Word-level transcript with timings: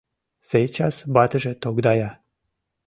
Сейчас 0.51 0.95
ватыже 1.13 1.51
тогдая». 1.63 2.09